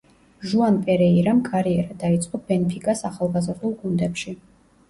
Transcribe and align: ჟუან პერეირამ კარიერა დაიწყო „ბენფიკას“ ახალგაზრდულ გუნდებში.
ჟუან 0.51 0.77
პერეირამ 0.87 1.43
კარიერა 1.49 1.99
დაიწყო 2.05 2.41
„ბენფიკას“ 2.49 3.07
ახალგაზრდულ 3.11 3.77
გუნდებში. 3.83 4.35